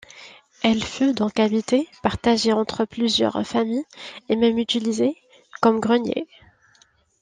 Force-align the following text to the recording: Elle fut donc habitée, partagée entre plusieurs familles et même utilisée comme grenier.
Elle 0.63 0.83
fut 0.83 1.13
donc 1.13 1.39
habitée, 1.39 1.87
partagée 2.01 2.53
entre 2.53 2.85
plusieurs 2.85 3.45
familles 3.45 3.85
et 4.29 4.35
même 4.35 4.57
utilisée 4.57 5.15
comme 5.61 5.79
grenier. 5.79 6.27